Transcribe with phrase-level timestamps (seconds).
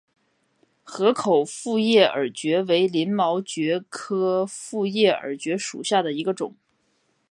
[0.81, 6.55] 河口复叶耳蕨为鳞毛蕨科复叶耳蕨属下的一个种。